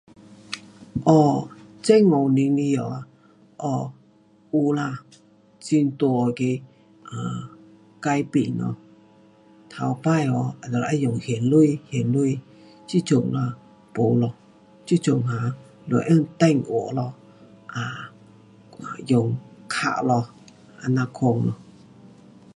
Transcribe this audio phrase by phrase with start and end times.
[1.13, 1.39] um,
[1.83, 3.05] 这五年来喔，
[3.57, 3.93] 噢，
[4.51, 5.03] 有啦，
[5.63, 6.43] 很大那个
[7.13, 7.49] um
[7.99, 8.75] 改变啦，
[9.69, 12.41] 头次喔要用现钱还钱，
[12.87, 13.55] 这阵啊，
[13.93, 14.33] 没咯 ,um
[14.87, 15.55] 这阵啊
[15.87, 17.13] 得用电话咯
[17.75, 18.09] ，um
[18.79, 19.37] 我用
[19.67, 20.27] 卡咯，
[20.81, 21.35] 这样款。